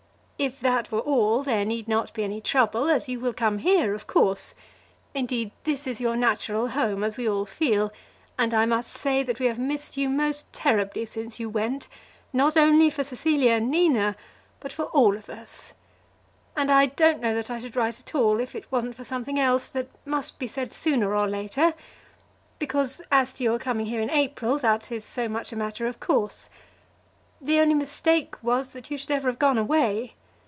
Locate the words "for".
12.89-13.03, 14.73-14.85, 18.95-19.03